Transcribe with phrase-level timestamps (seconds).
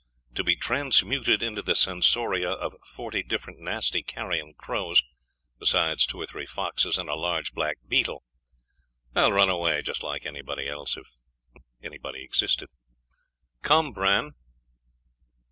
[0.33, 5.03] To be transmuted into the sensoria of forty different nasty carrion crows,
[5.59, 8.23] besides two or three foxes, and a large black beetle!
[9.15, 10.97] I'll run away, just like anybody else....
[10.97, 11.05] if
[11.83, 12.69] anybody existed.
[13.61, 14.33] Come, Bran!